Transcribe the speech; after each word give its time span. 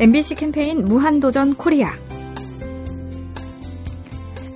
MBC 0.00 0.34
캠페인 0.36 0.82
무한도전 0.84 1.56
코리아. 1.56 1.92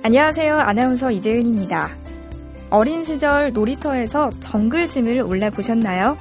안녕하세요. 0.01 0.55
아나운서 0.57 1.11
이재은입니다. 1.11 1.89
어린 2.71 3.03
시절 3.03 3.53
놀이터에서 3.53 4.31
정글짐을 4.39 5.21
올라보셨나요? 5.21 6.17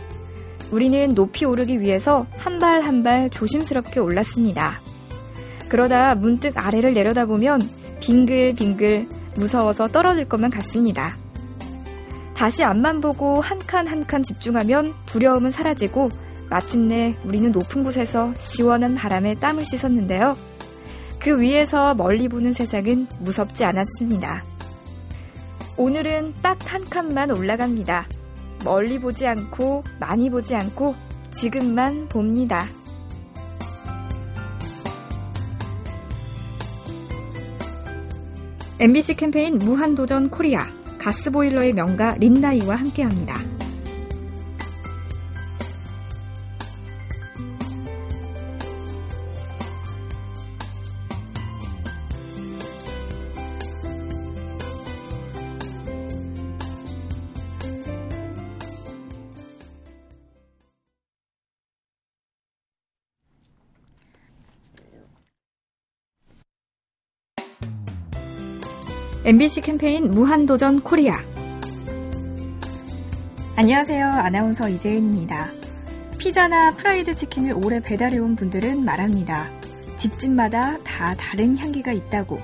우리는 0.71 1.15
높이 1.15 1.47
오르기 1.47 1.81
위해서 1.81 2.27
한 2.37 2.59
발 2.59 2.83
한 2.83 3.03
발 3.03 3.31
조심스럽게 3.31 3.99
올랐습니다. 3.99 4.79
그러다 5.71 6.15
문득 6.17 6.53
아래를 6.59 6.93
내려다보면 6.93 7.63
빙글빙글 8.01 9.09
무서워서 9.37 9.89
떨어질 9.89 10.29
것만 10.29 10.51
같습니다. 10.51 11.17
다시 12.35 12.63
앞만 12.63 13.01
보고 13.01 13.41
한 13.41 13.59
칸 13.61 13.87
한 13.89 14.05
칸 14.07 14.23
집중하면 14.23 14.93
두려움은 15.07 15.51
사라지고 15.51 16.11
마침내 16.51 17.15
우리는 17.25 17.51
높은 17.53 17.85
곳에서 17.85 18.33
시원한 18.37 18.95
바람에 18.95 19.35
땀을 19.37 19.65
씻었는데요. 19.65 20.37
그 21.19 21.41
위에서 21.41 21.95
멀리 21.95 22.29
보는 22.29 22.53
세상은 22.53 23.07
무섭지 23.21 23.65
않았습니다. 23.65 24.45
오늘은 25.77 26.35
딱 26.43 26.59
한 26.75 26.85
칸만 26.91 27.31
올라갑니다. 27.31 28.09
멀리 28.65 28.99
보지 28.99 29.29
않고 29.29 29.85
많이 30.01 30.29
보지 30.29 30.57
않고 30.57 30.97
지금만 31.31 32.09
봅니다. 32.09 32.67
MBC 38.81 39.15
캠페인 39.15 39.59
무한도전 39.59 40.31
코리아 40.31 40.67
가스보일러의 40.99 41.75
명가 41.75 42.17
린나이와 42.19 42.75
함께합니다. 42.75 43.39
MBC 69.27 69.63
캠페인 69.63 70.11
무한도전 70.11 70.83
코리아. 70.83 71.17
안녕하세요. 73.57 74.07
아나운서 74.07 74.69
이재은입니다. 74.69 75.49
피자나 76.19 76.73
프라이드 76.73 77.15
치킨을 77.15 77.55
오래 77.65 77.81
배달해온 77.81 78.37
분들은 78.37 78.85
말합니다. 78.85 79.49
집집마다 79.97 80.77
다 80.85 81.15
다른 81.15 81.57
향기가 81.57 81.91
있다고. 81.93 82.39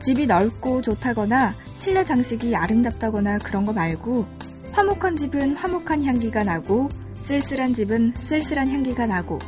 집이 0.00 0.26
넓고 0.26 0.82
좋다거나 0.82 1.54
실내 1.76 2.02
장식이 2.02 2.56
아름답다거나 2.56 3.38
그런 3.38 3.64
거 3.64 3.72
말고 3.72 4.26
화목한 4.72 5.14
집은 5.14 5.54
화목한 5.54 6.04
향기가 6.04 6.42
나고 6.42 6.88
쓸쓸한 7.22 7.74
집은 7.74 8.14
쓸쓸한 8.16 8.68
향기가 8.68 9.06
나고 9.06 9.38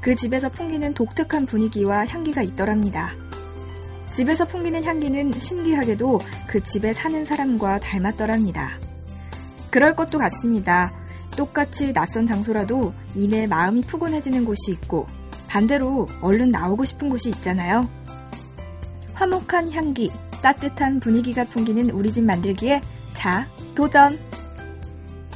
그 0.00 0.16
집에서 0.16 0.48
풍기는 0.48 0.92
독특한 0.92 1.46
분위기와 1.46 2.04
향기가 2.04 2.42
있더랍니다. 2.42 3.12
집에서 4.14 4.44
풍기는 4.44 4.84
향기는 4.84 5.32
신기하게도 5.32 6.20
그 6.46 6.62
집에 6.62 6.92
사는 6.92 7.24
사람과 7.24 7.80
닮았더랍니다. 7.80 8.78
그럴 9.70 9.96
것도 9.96 10.18
같습니다. 10.18 10.92
똑같이 11.36 11.92
낯선 11.92 12.24
장소라도 12.24 12.94
이내 13.16 13.48
마음이 13.48 13.80
푸근해지는 13.82 14.44
곳이 14.44 14.70
있고 14.70 15.08
반대로 15.48 16.06
얼른 16.20 16.52
나오고 16.52 16.84
싶은 16.84 17.10
곳이 17.10 17.30
있잖아요. 17.30 17.88
화목한 19.14 19.72
향기, 19.72 20.12
따뜻한 20.40 21.00
분위기가 21.00 21.42
풍기는 21.42 21.90
우리 21.90 22.12
집 22.12 22.22
만들기에 22.22 22.82
자, 23.14 23.44
도전! 23.74 24.16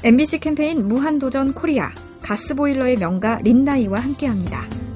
MBC 0.05 0.39
캠페인 0.39 0.87
무한도전 0.87 1.53
코리아 1.53 1.91
가스보일러의 2.23 2.97
명가 2.97 3.41
린나이와 3.43 3.99
함께합니다. 3.99 4.88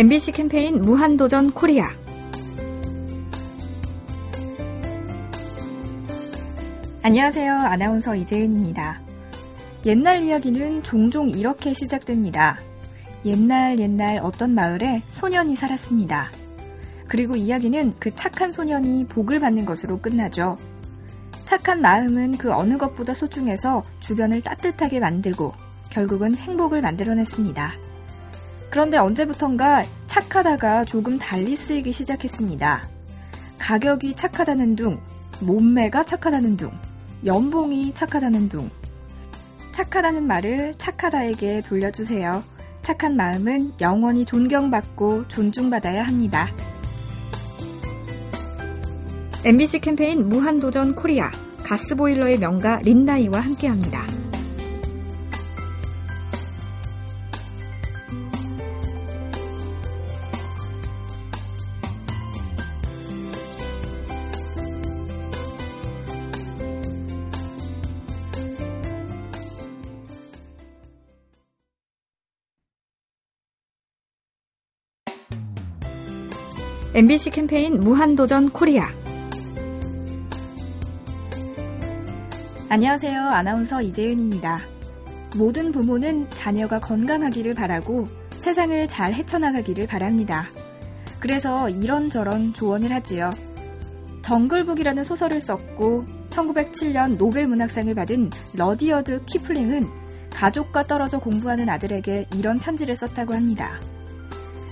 MBC 0.00 0.32
캠페인 0.32 0.80
무한도전 0.80 1.50
코리아. 1.50 1.90
안녕하세요. 7.02 7.52
아나운서 7.52 8.16
이재은입니다. 8.16 8.98
옛날 9.84 10.22
이야기는 10.22 10.82
종종 10.84 11.28
이렇게 11.28 11.74
시작됩니다. 11.74 12.58
옛날 13.26 13.78
옛날 13.78 14.20
어떤 14.22 14.54
마을에 14.54 15.02
소년이 15.10 15.54
살았습니다. 15.54 16.32
그리고 17.06 17.36
이야기는 17.36 17.96
그 17.98 18.10
착한 18.16 18.50
소년이 18.50 19.04
복을 19.04 19.38
받는 19.38 19.66
것으로 19.66 20.00
끝나죠. 20.00 20.56
착한 21.44 21.82
마음은 21.82 22.38
그 22.38 22.54
어느 22.54 22.78
것보다 22.78 23.12
소중해서 23.12 23.82
주변을 24.00 24.40
따뜻하게 24.40 24.98
만들고 24.98 25.52
결국은 25.90 26.34
행복을 26.36 26.80
만들어냈습니다. 26.80 27.89
그런데 28.70 28.96
언제부턴가 28.96 29.84
착하다가 30.06 30.84
조금 30.84 31.18
달리 31.18 31.56
쓰이기 31.56 31.92
시작했습니다. 31.92 32.88
가격이 33.58 34.14
착하다는 34.16 34.76
둥, 34.76 35.00
몸매가 35.40 36.04
착하다는 36.04 36.56
둥, 36.56 36.70
연봉이 37.24 37.92
착하다는 37.92 38.48
둥. 38.48 38.70
착하다는 39.72 40.26
말을 40.26 40.74
착하다에게 40.78 41.62
돌려주세요. 41.62 42.42
착한 42.82 43.16
마음은 43.16 43.74
영원히 43.80 44.24
존경받고 44.24 45.28
존중받아야 45.28 46.02
합니다. 46.02 46.48
MBC 49.44 49.80
캠페인 49.80 50.28
무한도전 50.28 50.94
코리아 50.94 51.30
가스보일러의 51.64 52.38
명가 52.38 52.80
린나이와 52.82 53.40
함께합니다. 53.40 54.06
MBC 76.92 77.30
캠페인 77.30 77.78
무한도전 77.78 78.50
코리아. 78.50 78.88
안녕하세요. 82.68 83.20
아나운서 83.28 83.80
이재은입니다. 83.80 84.62
모든 85.36 85.70
부모는 85.70 86.28
자녀가 86.30 86.80
건강하기를 86.80 87.54
바라고 87.54 88.08
세상을 88.32 88.88
잘 88.88 89.14
헤쳐나가기를 89.14 89.86
바랍니다. 89.86 90.46
그래서 91.20 91.70
이런저런 91.70 92.54
조언을 92.54 92.90
하지요. 92.90 93.30
정글북이라는 94.22 95.04
소설을 95.04 95.40
썼고 95.40 96.06
1907년 96.30 97.18
노벨 97.18 97.46
문학상을 97.46 97.94
받은 97.94 98.30
러디어드 98.54 99.26
키플링은 99.26 99.82
가족과 100.30 100.82
떨어져 100.82 101.20
공부하는 101.20 101.68
아들에게 101.68 102.26
이런 102.34 102.58
편지를 102.58 102.96
썼다고 102.96 103.32
합니다. 103.32 103.78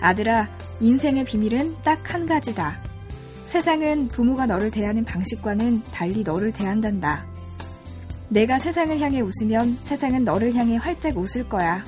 아들아, 0.01 0.49
인생의 0.81 1.25
비밀은 1.25 1.77
딱 1.83 1.99
한 2.13 2.27
가지다. 2.27 2.81
세상은 3.47 4.09
부모가 4.09 4.47
너를 4.47 4.71
대하는 4.71 5.05
방식과는 5.05 5.83
달리 5.93 6.23
너를 6.23 6.53
대한단다. 6.53 7.25
내가 8.29 8.59
세상을 8.59 8.99
향해 9.01 9.21
웃으면 9.21 9.75
세상은 9.83 10.25
너를 10.25 10.55
향해 10.55 10.77
활짝 10.77 11.17
웃을 11.17 11.49
거야. 11.49 11.83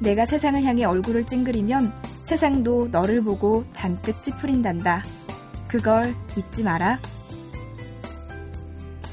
내가 0.00 0.26
세상을 0.26 0.62
향해 0.64 0.84
얼굴을 0.84 1.26
찡그리면 1.26 1.92
세상도 2.24 2.88
너를 2.90 3.22
보고 3.22 3.64
잔뜩 3.72 4.22
찌푸린단다. 4.22 5.02
그걸 5.68 6.14
잊지 6.36 6.62
마라. 6.62 6.98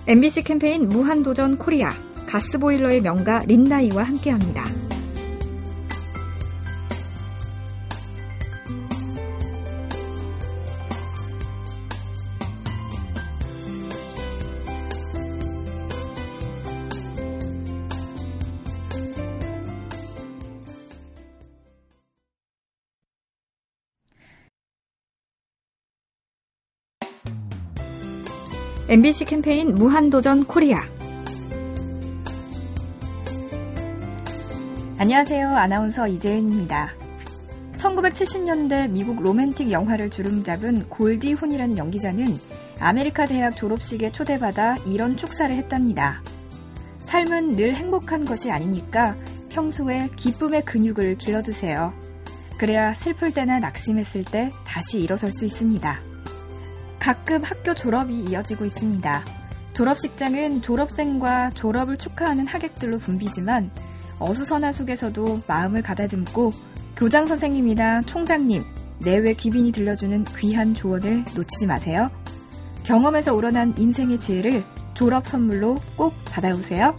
MBC 0.08 0.44
캠페인 0.44 0.90
무한도전 0.90 1.58
코리아 1.58 1.94
가스보일러의 2.28 3.02
명가 3.02 3.44
린나이와 3.46 4.04
함께합니다. 4.04 4.66
MBC 28.89 29.25
캠페인 29.25 29.75
무한도전 29.75 30.45
코리아. 30.45 30.81
안녕하세요. 34.97 35.47
아나운서 35.47 36.07
이재은입니다. 36.07 36.95
1970년대 37.77 38.89
미국 38.89 39.21
로맨틱 39.21 39.69
영화를 39.69 40.09
주름잡은 40.09 40.89
골디 40.89 41.33
혼이라는 41.34 41.78
연기자는 41.77 42.30
아메리카 42.80 43.27
대학 43.27 43.56
졸업식에 43.56 44.12
초대받아 44.12 44.77
이런 44.88 45.18
축사를 45.18 45.56
했답니다. 45.56 46.24
삶은 47.01 47.57
늘 47.57 47.75
행복한 47.75 48.25
것이 48.25 48.50
아니니까 48.50 49.15
평소에 49.50 50.09
기쁨의 50.15 50.65
근육을 50.65 51.19
길러두세요. 51.19 51.94
그래야 52.57 52.95
슬플 52.95 53.36
때나 53.36 53.59
낙심했을 53.59 54.25
때 54.25 54.51
다시 54.65 55.00
일어설 55.00 55.31
수 55.31 55.45
있습니다. 55.45 56.09
가끔 57.00 57.44
학교 57.44 57.74
졸업이 57.74 58.25
이어지고 58.30 58.66
있습니다. 58.66 59.24
졸업식장은 59.74 60.62
졸업생과 60.62 61.51
졸업을 61.51 61.98
축하하는 61.98 62.46
하객들로 62.46 63.00
붐비지만 63.00 63.72
어수선화 64.19 64.74
속에서도 64.74 65.44
마음을 65.48 65.81
가다듬고 65.81 66.54
교장 66.98 67.25
선생님이나 67.25 68.01
총장님, 68.01 68.63
내외 69.00 69.34
귀빈이 69.34 69.72
들려주는 69.72 70.25
귀한 70.38 70.74
조언을 70.74 71.24
놓치지 71.34 71.66
마세요. 71.66 72.10
경험에서 72.84 73.34
우러난 73.34 73.74
인생의 73.78 74.19
지혜를 74.19 74.63
졸업 74.94 75.28
선물로 75.28 75.78
꼭 75.96 76.13
받아오세요. 76.25 76.94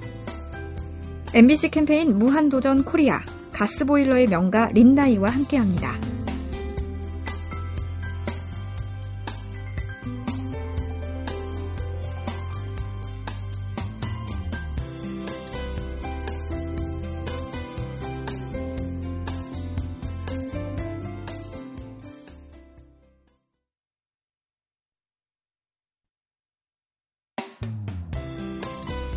MBC 1.34 1.70
캠페인 1.70 2.18
무한도전 2.18 2.84
코리아 2.84 3.20
가스보일러의 3.52 4.28
명가 4.28 4.70
린나이와 4.72 5.28
함께합니다. 5.28 6.09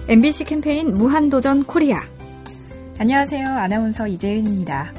MBC 0.07 0.43
캠페인 0.43 0.93
무한도전 0.93 1.63
코리아. 1.63 2.01
안녕하세요. 2.99 3.47
아나운서 3.47 4.05
이재은입니다. 4.07 4.93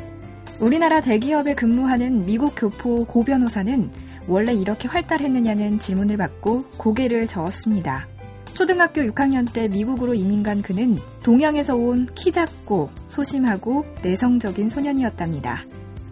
우리나라 0.60 1.00
대기업에 1.02 1.54
근무하는 1.54 2.24
미국 2.24 2.54
교포 2.56 3.04
고 3.04 3.22
변호사는 3.22 3.90
원래 4.26 4.54
이렇게 4.54 4.88
활달했느냐는 4.88 5.78
질문을 5.78 6.16
받고 6.16 6.64
고개를 6.78 7.26
저었습니다. 7.26 8.08
초등학교 8.54 9.02
6학년 9.02 9.52
때 9.52 9.68
미국으로 9.68 10.14
이민 10.14 10.42
간 10.42 10.62
그는 10.62 10.96
동양에서 11.22 11.76
온 11.76 12.06
키 12.14 12.32
작고 12.32 12.88
소심하고 13.10 13.84
내성적인 14.02 14.68
소년이었답니다. 14.70 15.64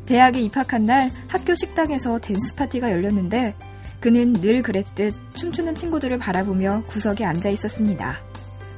대학에 0.05 0.41
입학한 0.41 0.85
날 0.85 1.11
학교 1.29 1.55
식당에서 1.55 2.19
댄스 2.19 2.55
파티가 2.57 2.91
열렸는데 2.93 3.55
그는 4.01 4.35
늘 4.35 4.61
그랬듯 4.63 5.15
춤추는 5.35 5.77
친구들을 5.77 6.19
바라보며 6.19 6.83
구석에 6.89 7.25
앉아 7.25 7.49
있었습니다. 7.51 8.19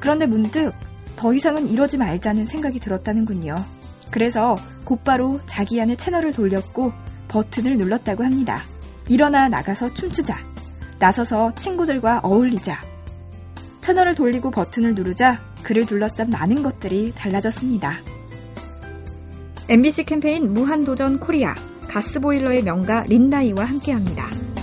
그런데 0.04 0.26
문득 0.26 0.74
더 1.16 1.32
이상은 1.32 1.66
이러지 1.66 1.96
말자는 1.96 2.44
생각이 2.44 2.78
들었다는군요. 2.78 3.56
그래서 4.10 4.58
곧바로 4.84 5.40
자기 5.46 5.80
안에 5.80 5.96
채널을 5.96 6.30
돌렸고 6.30 6.92
버튼을 7.28 7.78
눌렀다고 7.78 8.22
합니다. 8.22 8.60
일어나 9.08 9.48
나가서 9.48 9.94
춤추자. 9.94 10.36
나서서 10.98 11.54
친구들과 11.54 12.20
어울리자. 12.22 12.84
채널을 13.80 14.14
돌리고 14.14 14.50
버튼을 14.50 14.94
누르자 14.94 15.40
그를 15.62 15.86
둘러싼 15.86 16.28
많은 16.28 16.62
것들이 16.62 17.14
달라졌습니다. 17.14 18.00
MBC 19.70 20.04
캠페인 20.04 20.52
무한도전 20.52 21.18
코리아 21.18 21.54
가스보일러의 21.88 22.62
명가 22.62 23.04
린나이와 23.08 23.64
함께합니다. 23.64 24.53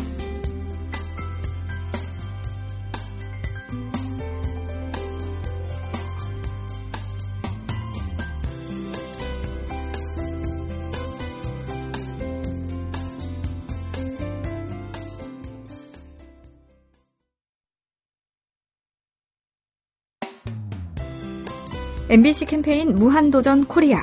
MBC 22.12 22.44
캠페인 22.48 22.94
무한도전 22.94 23.68
코리아. 23.68 24.02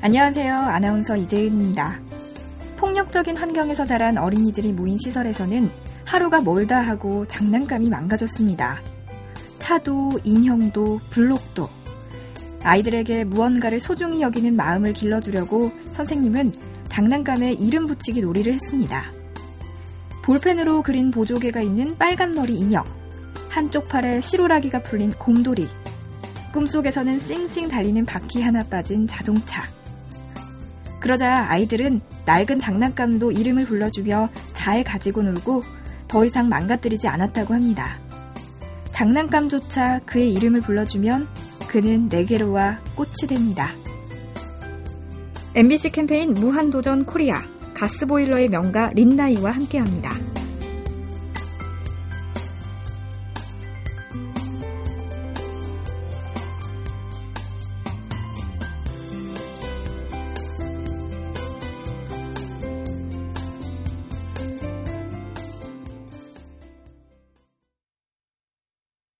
안녕하세요. 0.00 0.54
아나운서 0.54 1.14
이재은입니다. 1.14 2.00
폭력적인 2.78 3.36
환경에서 3.36 3.84
자란 3.84 4.16
어린이들이 4.16 4.72
모인 4.72 4.96
시설에서는 4.96 5.70
하루가 6.06 6.40
멀다 6.40 6.80
하고 6.80 7.26
장난감이 7.26 7.90
망가졌습니다. 7.90 8.80
차도, 9.58 10.20
인형도, 10.24 11.00
블록도. 11.10 11.68
아이들에게 12.62 13.24
무언가를 13.24 13.78
소중히 13.78 14.22
여기는 14.22 14.56
마음을 14.56 14.94
길러주려고 14.94 15.70
선생님은 15.90 16.54
장난감에 16.88 17.52
이름 17.52 17.84
붙이기 17.84 18.22
놀이를 18.22 18.54
했습니다. 18.54 19.04
볼펜으로 20.22 20.80
그린 20.80 21.10
보조개가 21.10 21.60
있는 21.60 21.98
빨간 21.98 22.34
머리 22.34 22.54
인형, 22.54 22.84
한쪽 23.50 23.86
팔에 23.86 24.22
시로라기가 24.22 24.82
풀린 24.82 25.10
곰돌이, 25.10 25.68
꿈속에서는 26.52 27.18
싱싱 27.18 27.68
달리는 27.68 28.04
바퀴 28.04 28.42
하나 28.42 28.62
빠진 28.64 29.06
자동차. 29.06 29.68
그러자 31.00 31.46
아이들은 31.48 32.00
낡은 32.26 32.58
장난감도 32.58 33.32
이름을 33.32 33.64
불러주며 33.64 34.28
잘 34.52 34.84
가지고 34.84 35.22
놀고 35.22 35.64
더 36.08 36.24
이상 36.24 36.48
망가뜨리지 36.48 37.08
않았다고 37.08 37.54
합니다. 37.54 37.98
장난감조차 38.92 40.00
그의 40.04 40.32
이름을 40.34 40.60
불러주면 40.60 41.28
그는 41.68 42.08
내게로 42.08 42.52
와 42.52 42.78
꽃이 42.96 43.28
됩니다. 43.28 43.72
MBC 45.54 45.92
캠페인 45.92 46.34
무한도전 46.34 47.06
코리아 47.06 47.40
가스보일러의 47.74 48.50
명가 48.50 48.90
린나이와 48.94 49.52
함께합니다. 49.52 50.12